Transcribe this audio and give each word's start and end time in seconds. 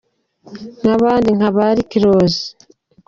I 0.81 0.83
n’abandi 0.85 1.29
nka 1.37 1.49
ba 1.55 1.65
Rick 1.75 1.91
Ross. 2.03 2.35